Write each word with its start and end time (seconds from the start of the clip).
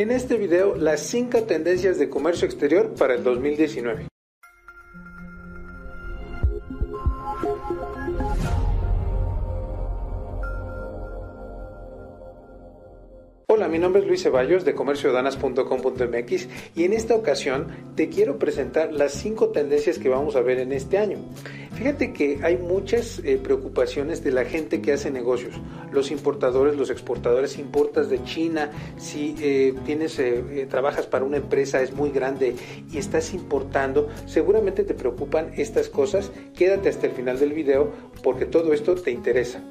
En 0.00 0.10
este 0.10 0.38
video, 0.38 0.76
las 0.76 1.02
5 1.02 1.42
tendencias 1.42 1.98
de 1.98 2.08
comercio 2.08 2.46
exterior 2.46 2.94
para 2.94 3.12
el 3.12 3.22
2019. 3.22 4.06
Hola, 13.52 13.68
mi 13.68 13.78
nombre 13.78 14.00
es 14.00 14.08
Luis 14.08 14.22
Ceballos 14.22 14.64
de 14.64 14.74
comerciodanas.com.mx 14.74 16.48
y 16.74 16.84
en 16.84 16.94
esta 16.94 17.14
ocasión 17.14 17.66
te 17.94 18.08
quiero 18.08 18.38
presentar 18.38 18.94
las 18.94 19.12
cinco 19.12 19.48
tendencias 19.48 19.98
que 19.98 20.08
vamos 20.08 20.34
a 20.34 20.40
ver 20.40 20.60
en 20.60 20.72
este 20.72 20.96
año. 20.96 21.18
Fíjate 21.74 22.14
que 22.14 22.38
hay 22.42 22.56
muchas 22.56 23.20
eh, 23.24 23.38
preocupaciones 23.42 24.24
de 24.24 24.32
la 24.32 24.46
gente 24.46 24.80
que 24.80 24.92
hace 24.92 25.10
negocios, 25.10 25.56
los 25.92 26.10
importadores, 26.10 26.76
los 26.76 26.90
exportadores, 26.90 27.58
importas 27.58 28.08
de 28.08 28.22
China, 28.24 28.70
si 28.96 29.34
eh, 29.40 29.74
tienes, 29.84 30.18
eh, 30.18 30.66
trabajas 30.68 31.06
para 31.06 31.24
una 31.24 31.36
empresa, 31.36 31.82
es 31.82 31.92
muy 31.92 32.10
grande 32.10 32.54
y 32.90 32.98
estás 32.98 33.34
importando, 33.34 34.08
seguramente 34.26 34.84
te 34.84 34.94
preocupan 34.94 35.52
estas 35.56 35.88
cosas. 35.88 36.30
Quédate 36.54 36.88
hasta 36.88 37.06
el 37.06 37.12
final 37.12 37.38
del 37.38 37.52
video 37.52 37.90
porque 38.22 38.46
todo 38.46 38.72
esto 38.72 38.94
te 38.94 39.10
interesa. 39.10 39.62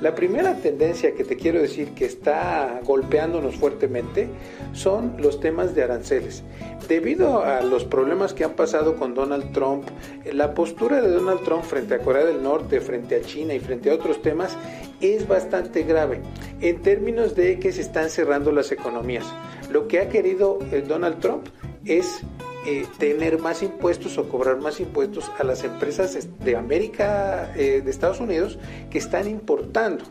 La 0.00 0.14
primera 0.14 0.56
tendencia 0.56 1.14
que 1.14 1.24
te 1.24 1.36
quiero 1.36 1.60
decir 1.60 1.90
que 1.90 2.04
está 2.04 2.80
golpeándonos 2.84 3.56
fuertemente 3.56 4.28
son 4.72 5.16
los 5.18 5.40
temas 5.40 5.74
de 5.74 5.82
aranceles. 5.82 6.42
Debido 6.88 7.42
a 7.42 7.62
los 7.62 7.84
problemas 7.84 8.32
que 8.32 8.44
han 8.44 8.54
pasado 8.54 8.96
con 8.96 9.14
Donald 9.14 9.52
Trump, 9.52 9.88
la 10.32 10.54
postura 10.54 11.00
de 11.00 11.10
Donald 11.10 11.42
Trump 11.44 11.64
frente 11.64 11.94
a 11.94 11.98
Corea 11.98 12.24
del 12.24 12.42
Norte, 12.42 12.80
frente 12.80 13.16
a 13.16 13.22
China 13.22 13.54
y 13.54 13.60
frente 13.60 13.90
a 13.90 13.94
otros 13.94 14.22
temas 14.22 14.56
es 15.00 15.28
bastante 15.28 15.82
grave 15.82 16.22
en 16.60 16.82
términos 16.82 17.34
de 17.34 17.58
que 17.58 17.72
se 17.72 17.82
están 17.82 18.10
cerrando 18.10 18.52
las 18.52 18.72
economías. 18.72 19.26
Lo 19.70 19.88
que 19.88 20.00
ha 20.00 20.08
querido 20.08 20.58
eh, 20.72 20.84
Donald 20.86 21.20
Trump 21.20 21.48
es 21.84 22.20
eh, 22.66 22.86
tener 22.98 23.38
más 23.38 23.62
impuestos 23.62 24.18
o 24.18 24.28
cobrar 24.28 24.58
más 24.58 24.80
impuestos 24.80 25.30
a 25.38 25.44
las 25.44 25.64
empresas 25.64 26.28
de 26.40 26.56
América, 26.56 27.52
eh, 27.56 27.82
de 27.84 27.90
Estados 27.90 28.20
Unidos, 28.20 28.58
que 28.90 28.98
están 28.98 29.28
importando. 29.28 30.04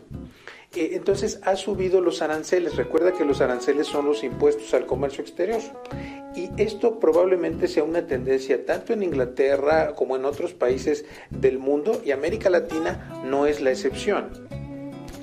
entonces 0.74 1.40
ha 1.42 1.56
subido 1.56 2.00
los 2.00 2.20
aranceles. 2.20 2.76
Recuerda 2.76 3.12
que 3.12 3.24
los 3.24 3.40
aranceles 3.40 3.86
son 3.86 4.06
los 4.06 4.22
impuestos 4.22 4.74
al 4.74 4.84
comercio 4.84 5.22
exterior. 5.22 5.60
Y 6.34 6.50
esto 6.58 6.98
probablemente 6.98 7.66
sea 7.66 7.82
una 7.82 8.06
tendencia 8.06 8.66
tanto 8.66 8.92
en 8.92 9.02
Inglaterra 9.02 9.94
como 9.94 10.16
en 10.16 10.26
otros 10.26 10.52
países 10.52 11.06
del 11.30 11.58
mundo 11.58 12.02
y 12.04 12.10
América 12.10 12.50
Latina 12.50 13.22
no 13.24 13.46
es 13.46 13.62
la 13.62 13.70
excepción. 13.70 14.45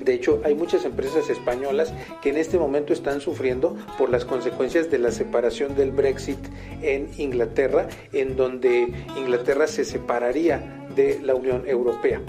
De 0.04 0.12
hecho, 0.12 0.42
hay 0.44 0.54
muchas 0.54 0.84
empresas 0.84 1.30
españolas 1.30 1.92
que 2.22 2.28
en 2.28 2.36
este 2.36 2.58
momento 2.58 2.92
están 2.92 3.20
sufriendo 3.22 3.74
por 3.96 4.10
las 4.10 4.26
consecuencias 4.26 4.90
de 4.90 4.98
la 4.98 5.10
separación 5.10 5.74
del 5.74 5.92
Brexit 5.92 6.38
en 6.82 7.08
Inglaterra, 7.16 7.88
en 8.12 8.36
donde 8.36 8.92
Inglaterra 9.16 9.66
se 9.66 9.84
separaría 9.84 10.86
de 10.94 11.20
la 11.22 11.34
Unión 11.34 11.66
Europea. 11.66 12.20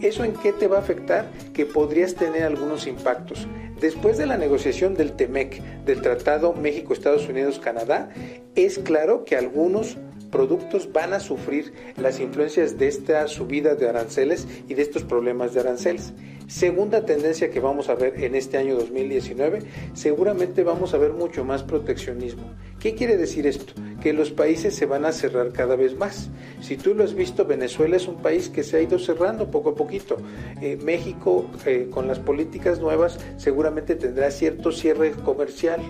¿Eso 0.00 0.24
en 0.24 0.32
qué 0.32 0.52
te 0.52 0.68
va 0.68 0.76
a 0.76 0.80
afectar? 0.80 1.30
Que 1.52 1.66
podrías 1.66 2.14
tener 2.14 2.44
algunos 2.44 2.86
impactos. 2.86 3.46
Después 3.80 4.16
de 4.16 4.26
la 4.26 4.38
negociación 4.38 4.94
del 4.94 5.12
TEMEC, 5.12 5.60
del 5.84 6.00
Tratado 6.00 6.54
México-Estados 6.54 7.28
Unidos-Canadá, 7.28 8.10
es 8.54 8.78
claro 8.78 9.24
que 9.24 9.36
algunos 9.36 9.98
productos 10.30 10.90
van 10.92 11.12
a 11.12 11.20
sufrir 11.20 11.74
las 11.96 12.20
influencias 12.20 12.78
de 12.78 12.88
esta 12.88 13.26
subida 13.28 13.74
de 13.74 13.88
aranceles 13.88 14.46
y 14.68 14.74
de 14.74 14.82
estos 14.82 15.02
problemas 15.02 15.52
de 15.52 15.60
aranceles. 15.60 16.14
Segunda 16.52 17.06
tendencia 17.06 17.50
que 17.50 17.60
vamos 17.60 17.88
a 17.88 17.94
ver 17.94 18.22
en 18.22 18.34
este 18.34 18.58
año 18.58 18.76
2019, 18.76 19.60
seguramente 19.94 20.62
vamos 20.62 20.92
a 20.92 20.98
ver 20.98 21.14
mucho 21.14 21.46
más 21.46 21.62
proteccionismo. 21.62 22.42
¿Qué 22.78 22.94
quiere 22.94 23.16
decir 23.16 23.46
esto? 23.46 23.72
Que 24.02 24.12
los 24.12 24.32
países 24.32 24.74
se 24.74 24.84
van 24.84 25.06
a 25.06 25.12
cerrar 25.12 25.52
cada 25.52 25.76
vez 25.76 25.96
más. 25.96 26.28
Si 26.60 26.76
tú 26.76 26.94
lo 26.94 27.04
has 27.04 27.14
visto, 27.14 27.46
Venezuela 27.46 27.96
es 27.96 28.06
un 28.06 28.16
país 28.16 28.50
que 28.50 28.64
se 28.64 28.76
ha 28.76 28.82
ido 28.82 28.98
cerrando 28.98 29.50
poco 29.50 29.70
a 29.70 29.74
poquito. 29.74 30.18
Eh, 30.60 30.76
México, 30.76 31.46
eh, 31.64 31.88
con 31.90 32.06
las 32.06 32.18
políticas 32.18 32.80
nuevas, 32.80 33.18
seguramente 33.38 33.94
tendrá 33.94 34.30
cierto 34.30 34.72
cierre 34.72 35.12
comercial 35.12 35.80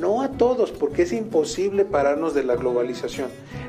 no 0.00 0.22
a 0.22 0.32
todos, 0.32 0.70
porque 0.70 1.02
es 1.02 1.12
imposible 1.12 1.84
pararnos 1.84 2.34
de 2.34 2.44
la 2.44 2.56
globalización, 2.56 3.28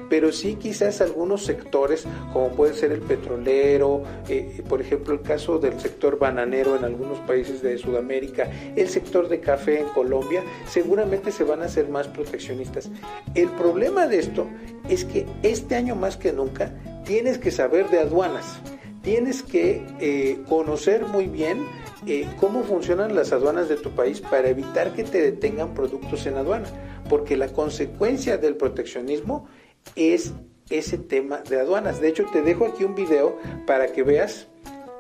pero 0.10 0.32
sí 0.32 0.56
quizás 0.56 1.02
algunos 1.02 1.46
sectores, 1.46 2.06
como 2.34 2.50
puede 2.50 2.74
ser 2.74 2.92
el 2.92 3.02
petrolero, 3.02 4.04
eh, 4.28 4.62
por 4.68 4.82
ejemplo 4.82 5.14
el 5.14 5.22
caso 5.22 5.60
del 5.60 5.80
sector 5.80 6.18
bananero 6.18 6.76
en 6.76 6.84
algunos 6.84 7.20
países 7.20 7.62
de 7.62 7.78
Sudamérica, 7.78 8.50
el 8.76 8.90
sector 8.90 9.30
de 9.30 9.40
café 9.40 9.82
en 9.82 9.88
Colombia, 9.90 10.44
seguramente 10.68 11.32
se 11.32 11.44
van 11.44 11.62
a 11.62 11.66
hacer 11.66 11.88
más 11.90 12.08
proteccionistas. 12.08 12.90
El 13.36 13.50
problema 13.50 14.08
de 14.08 14.20
esto 14.20 14.48
es 14.90 15.06
que 15.06 15.26
este 15.44 15.76
año 15.76 15.96
más 15.96 16.18
que 16.18 16.34
nunca 16.34 16.74
tienes 17.06 17.38
que 17.38 17.52
saber 17.52 17.90
de 17.90 18.00
aduanas 18.00 18.60
tienes 19.02 19.44
que 19.44 19.82
eh, 20.00 20.40
conocer 20.48 21.06
muy 21.06 21.28
bien 21.28 21.66
eh, 22.06 22.28
cómo 22.40 22.64
funcionan 22.64 23.16
las 23.16 23.32
aduanas 23.32 23.70
de 23.70 23.76
tu 23.76 23.92
país 23.92 24.22
para 24.22 24.50
evitar 24.50 24.94
que 24.94 25.04
te 25.04 25.22
detengan 25.22 25.74
productos 25.74 26.26
en 26.26 26.36
aduana, 26.36 26.68
porque 27.10 27.38
la 27.38 27.50
consecuencia 27.50 28.38
del 28.38 28.56
proteccionismo 28.56 29.48
es 29.96 30.34
ese 30.70 30.98
tema 30.98 31.40
de 31.40 31.60
aduanas. 31.60 32.00
De 32.00 32.10
hecho, 32.10 32.26
te 32.32 32.42
dejo 32.42 32.66
aquí 32.66 32.84
un 32.84 32.96
video 32.96 33.38
para 33.66 33.92
que 33.92 34.04
veas 34.04 34.48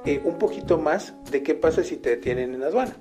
eh, 0.05 0.21
un 0.23 0.37
poquito 0.37 0.77
más 0.77 1.13
de 1.31 1.43
qué 1.43 1.55
pasa 1.55 1.83
si 1.83 1.97
te 1.97 2.09
detienen 2.11 2.53
en 2.53 2.63
aduana. 2.63 2.97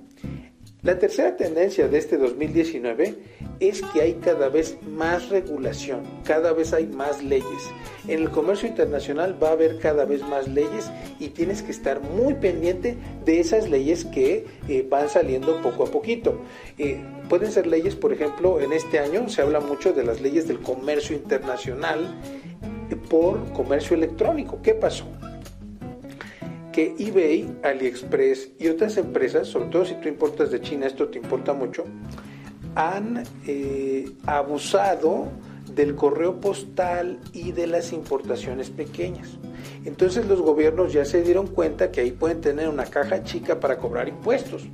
La 0.83 0.97
tercera 0.97 1.37
tendencia 1.37 1.89
de 1.89 1.99
este 1.99 2.17
2019 2.17 3.17
es 3.59 3.83
que 3.83 4.01
hay 4.01 4.15
cada 4.15 4.49
vez 4.49 4.79
más 4.87 5.29
regulación, 5.29 6.03
cada 6.23 6.53
vez 6.53 6.73
hay 6.73 6.87
más 6.87 7.21
leyes. 7.21 7.69
En 8.07 8.21
el 8.21 8.31
comercio 8.31 8.69
internacional 8.69 9.37
va 9.43 9.49
a 9.49 9.53
haber 9.53 9.81
cada 9.81 10.05
vez 10.05 10.23
más 10.23 10.47
leyes 10.47 10.89
y 11.19 11.31
tienes 11.31 11.63
que 11.63 11.73
estar 11.73 12.01
muy 12.01 12.35
pendiente 12.35 12.97
de 13.25 13.41
esas 13.41 13.69
leyes 13.69 14.05
que 14.05 14.47
eh, 14.69 14.87
van 14.89 15.09
saliendo 15.09 15.61
poco 15.63 15.83
a 15.83 15.91
poquito. 15.91 16.43
Eh, 16.79 17.01
pueden 17.29 17.51
ser 17.51 17.67
leyes, 17.67 17.97
por 17.97 18.13
ejemplo, 18.13 18.61
en 18.61 18.73
este 18.73 19.01
año 19.01 19.29
se 19.29 19.43
habla 19.43 19.59
mucho 19.59 19.93
de 19.93 20.05
las 20.05 20.21
leyes 20.21 20.47
del 20.47 20.61
comercio 20.61 21.17
internacional 21.17 22.15
por 23.11 23.53
comercio 23.53 23.97
electrónico. 23.97 24.61
¿Qué 24.63 24.75
pasó? 24.75 25.07
Que 26.79 26.95
eBay, 26.97 27.59
AliExpress 27.65 28.51
y 28.57 28.69
otras 28.69 28.99
empresas, 28.99 29.49
sobre 29.49 29.67
todo 29.67 29.85
si 29.85 29.97
tú 29.97 30.07
importas 30.07 30.53
de 30.53 30.61
China, 30.61 30.87
esto 30.87 31.09
te 31.09 31.19
importa 31.19 31.53
mucho, 31.53 31.83
han 32.77 33.25
eh, 33.49 34.09
abusado 34.27 35.27
del 35.75 35.97
correo 35.97 36.41
postal 36.41 37.19
y 37.33 37.51
de 37.51 37.67
las 37.67 37.93
importaciones 37.93 38.71
pequeñas. 38.71 39.39
Entonces 39.85 40.27
los 40.27 40.41
gobiernos 40.41 40.93
ya 40.93 41.05
se 41.05 41.23
dieron 41.23 41.49
cuenta 41.49 41.91
que 41.91 42.03
ahí 42.03 42.13
pueden 42.13 42.41
tener 42.41 42.69
una 42.69 42.85
caja 42.85 43.25
chica 43.25 43.59
para 43.59 43.79
cobrar 43.79 44.09
impuestos. 44.09 44.69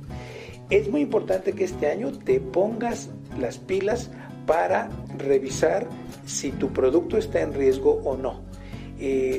Es 0.69 0.87
muy 0.87 1.01
importante 1.01 1.53
que 1.53 1.63
este 1.63 1.89
año 1.89 2.11
te 2.11 2.39
pongas 2.39 3.09
las 3.39 3.57
pilas 3.57 4.11
para 4.45 4.91
revisar 5.17 5.87
si 6.27 6.51
tu 6.51 6.71
producto 6.71 7.17
está 7.17 7.41
en 7.41 7.55
riesgo 7.55 7.99
o 8.03 8.15
no. 8.15 8.44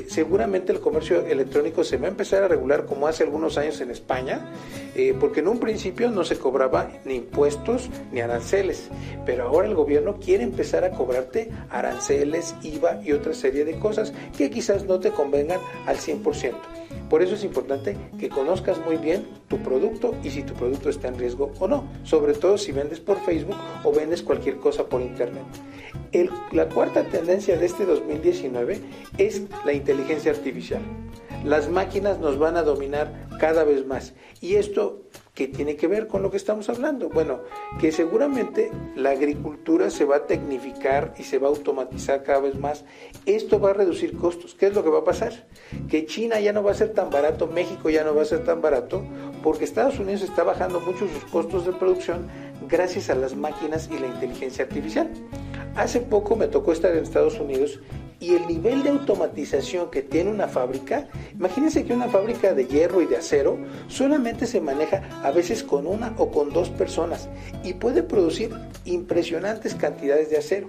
Seguramente 0.07 0.71
el 0.71 0.79
comercio 0.79 1.25
electrónico 1.25 1.83
se 1.83 1.97
va 1.97 2.05
a 2.05 2.09
empezar 2.09 2.43
a 2.43 2.47
regular 2.47 2.85
como 2.85 3.07
hace 3.07 3.23
algunos 3.23 3.57
años 3.57 3.81
en 3.81 3.91
España, 3.91 4.51
eh, 4.95 5.15
porque 5.19 5.39
en 5.39 5.47
un 5.47 5.59
principio 5.59 6.09
no 6.09 6.23
se 6.23 6.37
cobraba 6.37 6.91
ni 7.05 7.15
impuestos 7.15 7.89
ni 8.11 8.21
aranceles, 8.21 8.89
pero 9.25 9.47
ahora 9.47 9.67
el 9.67 9.75
gobierno 9.75 10.19
quiere 10.19 10.43
empezar 10.43 10.83
a 10.83 10.91
cobrarte 10.91 11.49
aranceles, 11.69 12.55
IVA 12.61 13.01
y 13.03 13.11
otra 13.11 13.33
serie 13.33 13.65
de 13.65 13.79
cosas 13.79 14.13
que 14.37 14.49
quizás 14.49 14.85
no 14.85 14.99
te 14.99 15.11
convengan 15.11 15.59
al 15.85 15.97
100%. 15.97 16.76
Por 17.09 17.21
eso 17.21 17.35
es 17.35 17.43
importante 17.43 17.97
que 18.19 18.29
conozcas 18.29 18.77
muy 18.85 18.97
bien 18.97 19.25
tu 19.47 19.57
producto 19.59 20.13
y 20.23 20.29
si 20.29 20.43
tu 20.43 20.53
producto 20.53 20.89
está 20.89 21.07
en 21.07 21.17
riesgo 21.17 21.53
o 21.59 21.67
no, 21.67 21.85
sobre 22.03 22.33
todo 22.33 22.57
si 22.57 22.71
vendes 22.71 22.99
por 22.99 23.17
Facebook 23.21 23.57
o 23.83 23.93
vendes 23.93 24.21
cualquier 24.21 24.57
cosa 24.57 24.87
por 24.87 25.01
Internet. 25.01 25.43
la 26.51 26.67
cuarta 26.67 27.03
tendencia 27.03 27.57
de 27.57 27.65
este 27.65 27.85
2019 27.85 28.81
es 29.17 29.43
la 29.65 29.73
inteligencia 29.73 30.31
artificial. 30.31 30.81
Las 31.45 31.69
máquinas 31.69 32.19
nos 32.19 32.37
van 32.37 32.57
a 32.57 32.63
dominar 32.63 33.27
cada 33.39 33.63
vez 33.63 33.85
más 33.85 34.13
y 34.41 34.55
esto 34.55 35.03
¿Qué 35.37 35.47
tiene 35.47 35.75
que 35.75 35.85
ver 35.85 36.07
con 36.07 36.23
lo 36.23 36.31
que 36.31 36.37
estamos 36.37 36.67
hablando? 36.67 37.09
Bueno, 37.09 37.41
que 37.79 37.91
seguramente 37.91 38.71
la 38.95 39.11
agricultura 39.11 39.91
se 39.91 40.03
va 40.03 40.15
a 40.15 40.25
tecnificar 40.25 41.13
y 41.19 41.25
se 41.25 41.37
va 41.37 41.45
a 41.45 41.51
automatizar 41.51 42.23
cada 42.23 42.39
vez 42.39 42.55
más. 42.55 42.85
Esto 43.27 43.59
va 43.59 43.69
a 43.69 43.73
reducir 43.73 44.17
costos. 44.17 44.55
¿Qué 44.55 44.65
es 44.65 44.73
lo 44.73 44.83
que 44.83 44.89
va 44.89 44.97
a 44.97 45.03
pasar? 45.03 45.45
Que 45.89 46.07
China 46.07 46.39
ya 46.39 46.53
no 46.53 46.63
va 46.63 46.71
a 46.71 46.73
ser 46.73 46.91
tan 46.95 47.11
barato, 47.11 47.45
México 47.45 47.91
ya 47.91 48.03
no 48.03 48.15
va 48.15 48.23
a 48.23 48.25
ser 48.25 48.45
tan 48.45 48.63
barato, 48.63 49.05
porque 49.43 49.65
Estados 49.65 49.99
Unidos 49.99 50.23
está 50.23 50.41
bajando 50.41 50.79
mucho 50.79 51.07
sus 51.07 51.25
costos 51.25 51.67
de 51.67 51.73
producción 51.73 52.27
gracias 52.67 53.11
a 53.11 53.15
las 53.15 53.35
máquinas 53.35 53.91
y 53.91 53.99
la 53.99 54.07
inteligencia 54.07 54.65
artificial. 54.65 55.07
Hace 55.75 55.99
poco 55.99 56.35
me 56.35 56.47
tocó 56.47 56.71
estar 56.71 56.95
en 56.95 57.03
Estados 57.03 57.39
Unidos 57.39 57.79
y 58.19 58.33
el 58.33 58.47
nivel 58.47 58.83
de 58.83 58.89
automatización 58.89 59.91
que 59.91 60.01
tiene 60.01 60.31
una 60.31 60.47
fábrica, 60.47 61.07
imagínense 61.33 61.85
que 61.85 61.93
una 61.93 62.07
fábrica 62.07 62.53
de 62.53 62.65
hierro 62.65 63.01
y 63.01 63.05
de 63.05 63.17
acero 63.17 63.57
solamente 63.87 64.47
se 64.47 64.59
maneja 64.59 65.03
a 65.23 65.31
veces 65.31 65.63
con 65.63 65.85
una 65.85 66.13
o 66.17 66.31
con 66.31 66.51
dos 66.51 66.69
personas 66.69 67.29
y 67.63 67.73
puede 67.73 68.03
producir 68.03 68.51
impresionantes 68.85 69.75
cantidades 69.75 70.29
de 70.29 70.37
acero. 70.37 70.67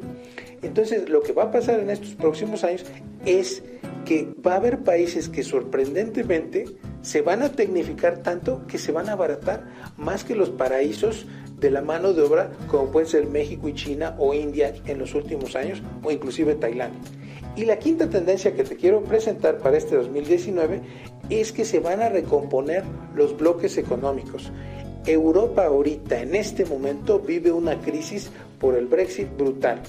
Entonces, 0.62 1.08
lo 1.08 1.22
que 1.22 1.32
va 1.32 1.44
a 1.44 1.50
pasar 1.50 1.80
en 1.80 1.90
estos 1.90 2.14
próximos 2.14 2.64
años 2.64 2.84
es 3.24 3.62
que 4.04 4.28
va 4.46 4.54
a 4.54 4.56
haber 4.56 4.80
países 4.80 5.28
que 5.28 5.42
sorprendentemente 5.42 6.64
se 7.02 7.22
van 7.22 7.42
a 7.42 7.52
tecnificar 7.52 8.22
tanto 8.22 8.66
que 8.66 8.78
se 8.78 8.92
van 8.92 9.08
a 9.08 9.12
abaratar 9.12 9.68
más 9.96 10.24
que 10.24 10.34
los 10.34 10.50
paraísos 10.50 11.26
de 11.58 11.70
la 11.70 11.82
mano 11.82 12.12
de 12.12 12.22
obra 12.22 12.50
como 12.68 12.90
pueden 12.90 13.08
ser 13.08 13.26
México 13.26 13.68
y 13.68 13.74
China 13.74 14.14
o 14.18 14.34
India 14.34 14.74
en 14.86 14.98
los 14.98 15.14
últimos 15.14 15.56
años 15.56 15.82
o 16.02 16.10
inclusive 16.10 16.54
Tailandia. 16.54 17.00
Y 17.58 17.64
la 17.64 17.80
quinta 17.80 18.08
tendencia 18.08 18.54
que 18.54 18.62
te 18.62 18.76
quiero 18.76 19.02
presentar 19.02 19.58
para 19.58 19.76
este 19.76 19.96
2019 19.96 20.80
es 21.28 21.50
que 21.50 21.64
se 21.64 21.80
van 21.80 22.00
a 22.00 22.08
recomponer 22.08 22.84
los 23.16 23.36
bloques 23.36 23.76
económicos. 23.78 24.52
Europa 25.04 25.66
ahorita, 25.66 26.22
en 26.22 26.36
este 26.36 26.64
momento, 26.64 27.18
vive 27.18 27.50
una 27.50 27.80
crisis 27.80 28.30
por 28.60 28.76
el 28.76 28.86
Brexit 28.86 29.36
brutal. 29.36 29.80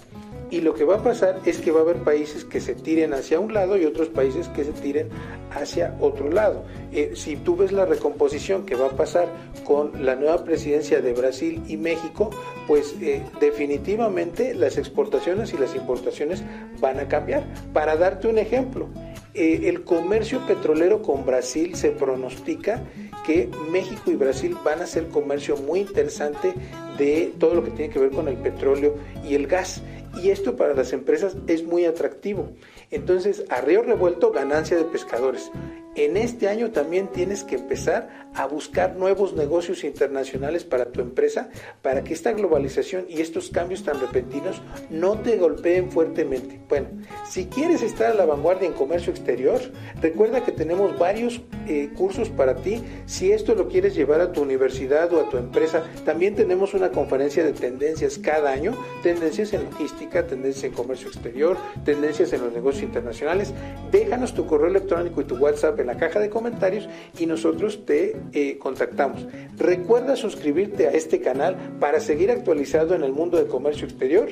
Y 0.51 0.61
lo 0.61 0.73
que 0.73 0.83
va 0.83 0.95
a 0.95 1.03
pasar 1.03 1.39
es 1.45 1.59
que 1.59 1.71
va 1.71 1.79
a 1.79 1.83
haber 1.83 1.97
países 1.97 2.43
que 2.43 2.59
se 2.59 2.73
tiren 2.73 3.13
hacia 3.13 3.39
un 3.39 3.53
lado 3.53 3.77
y 3.77 3.85
otros 3.85 4.09
países 4.09 4.47
que 4.49 4.63
se 4.63 4.71
tiren 4.71 5.09
hacia 5.51 5.95
otro 5.99 6.29
lado. 6.31 6.63
Eh, 6.91 7.11
si 7.15 7.35
tú 7.35 7.55
ves 7.55 7.71
la 7.71 7.85
recomposición 7.85 8.65
que 8.65 8.75
va 8.75 8.87
a 8.87 8.91
pasar 8.91 9.27
con 9.63 10.05
la 10.05 10.15
nueva 10.15 10.43
presidencia 10.43 11.01
de 11.01 11.13
Brasil 11.13 11.61
y 11.67 11.77
México, 11.77 12.31
pues 12.67 12.95
eh, 13.01 13.21
definitivamente 13.39 14.55
las 14.55 14.77
exportaciones 14.77 15.53
y 15.53 15.57
las 15.57 15.75
importaciones 15.75 16.43
van 16.79 16.99
a 16.99 17.07
cambiar. 17.07 17.43
Para 17.73 17.95
darte 17.95 18.27
un 18.27 18.39
ejemplo, 18.39 18.89
eh, 19.35 19.61
el 19.65 19.83
comercio 19.83 20.45
petrolero 20.47 21.03
con 21.03 21.25
Brasil 21.25 21.75
se 21.75 21.91
pronostica 21.91 22.81
que 23.25 23.49
México 23.71 24.09
y 24.09 24.15
Brasil 24.15 24.57
van 24.65 24.79
a 24.79 24.85
hacer 24.85 25.07
comercio 25.07 25.55
muy 25.57 25.81
interesante 25.81 26.53
de 26.97 27.33
todo 27.37 27.53
lo 27.55 27.63
que 27.63 27.71
tiene 27.71 27.93
que 27.93 27.99
ver 27.99 28.09
con 28.09 28.27
el 28.27 28.37
petróleo 28.37 28.95
y 29.23 29.35
el 29.35 29.45
gas. 29.45 29.81
Y 30.15 30.29
esto 30.29 30.55
para 30.55 30.73
las 30.73 30.93
empresas 30.93 31.37
es 31.47 31.63
muy 31.63 31.85
atractivo. 31.85 32.49
Entonces, 32.91 33.45
a 33.49 33.61
río 33.61 33.83
revuelto, 33.83 34.31
ganancia 34.31 34.77
de 34.77 34.83
pescadores. 34.85 35.51
En 35.99 36.15
este 36.15 36.47
año 36.47 36.71
también 36.71 37.09
tienes 37.09 37.43
que 37.43 37.55
empezar 37.55 38.29
a 38.33 38.45
buscar 38.45 38.95
nuevos 38.95 39.33
negocios 39.33 39.83
internacionales 39.83 40.63
para 40.63 40.93
tu 40.93 41.01
empresa, 41.01 41.49
para 41.81 42.05
que 42.05 42.13
esta 42.13 42.31
globalización 42.31 43.05
y 43.09 43.19
estos 43.19 43.49
cambios 43.49 43.83
tan 43.83 43.99
repentinos 43.99 44.61
no 44.89 45.19
te 45.19 45.35
golpeen 45.35 45.91
fuertemente. 45.91 46.61
Bueno, 46.69 46.87
si 47.27 47.47
quieres 47.47 47.81
estar 47.81 48.11
a 48.11 48.13
la 48.13 48.23
vanguardia 48.23 48.67
en 48.67 48.75
comercio 48.75 49.11
exterior, 49.11 49.59
recuerda 50.01 50.45
que 50.45 50.53
tenemos 50.53 50.97
varios 50.97 51.41
eh, 51.67 51.89
cursos 51.97 52.29
para 52.29 52.55
ti. 52.55 52.81
Si 53.05 53.33
esto 53.33 53.53
lo 53.53 53.67
quieres 53.67 53.93
llevar 53.93 54.21
a 54.21 54.31
tu 54.31 54.41
universidad 54.41 55.11
o 55.11 55.19
a 55.19 55.29
tu 55.29 55.35
empresa, 55.35 55.83
también 56.05 56.33
tenemos 56.33 56.73
una 56.73 56.91
conferencia 56.91 57.43
de 57.43 57.51
tendencias 57.51 58.17
cada 58.17 58.51
año, 58.51 58.73
tendencias 59.03 59.51
en 59.51 59.65
logística, 59.65 60.25
tendencias 60.25 60.63
en 60.63 60.71
comercio 60.71 61.09
exterior, 61.09 61.57
tendencias 61.83 62.31
en 62.31 62.41
los 62.41 62.53
negocios 62.53 62.83
internacionales. 62.83 63.53
Déjanos 63.91 64.33
tu 64.33 64.45
correo 64.45 64.69
electrónico 64.69 65.19
y 65.19 65.25
tu 65.25 65.35
WhatsApp 65.35 65.77
la 65.89 65.97
caja 65.97 66.19
de 66.19 66.29
comentarios 66.29 66.87
y 67.17 67.25
nosotros 67.25 67.83
te 67.83 68.15
eh, 68.31 68.59
contactamos. 68.59 69.25
Recuerda 69.57 70.15
suscribirte 70.15 70.87
a 70.87 70.91
este 70.91 71.19
canal 71.19 71.57
para 71.79 71.99
seguir 71.99 72.29
actualizado 72.29 72.93
en 72.93 73.03
el 73.03 73.11
mundo 73.11 73.39
de 73.39 73.47
comercio 73.47 73.87
exterior 73.87 74.29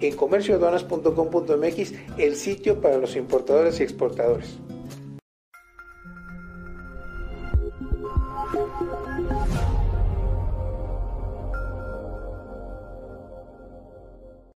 en 0.00 0.16
comercioaduanas.com.mx, 0.16 1.92
el 2.16 2.36
sitio 2.36 2.80
para 2.80 2.96
los 2.96 3.16
importadores 3.16 3.80
y 3.80 3.82
exportadores. 3.82 4.58